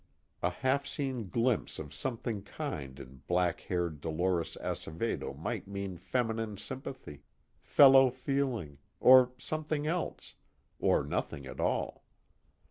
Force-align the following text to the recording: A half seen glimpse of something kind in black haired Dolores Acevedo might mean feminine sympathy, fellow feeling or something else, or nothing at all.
A 0.41 0.49
half 0.49 0.87
seen 0.87 1.29
glimpse 1.29 1.77
of 1.77 1.93
something 1.93 2.41
kind 2.41 2.99
in 2.99 3.21
black 3.27 3.59
haired 3.61 4.01
Dolores 4.01 4.57
Acevedo 4.59 5.35
might 5.35 5.67
mean 5.67 5.95
feminine 5.99 6.57
sympathy, 6.57 7.21
fellow 7.61 8.09
feeling 8.09 8.79
or 8.99 9.31
something 9.37 9.85
else, 9.85 10.33
or 10.79 11.03
nothing 11.03 11.45
at 11.45 11.59
all. 11.59 12.03